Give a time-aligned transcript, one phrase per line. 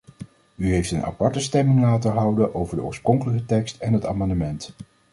[0.55, 4.73] U heeft een aparte stemming laten houden over de oorspronkelijke tekst en het amendement.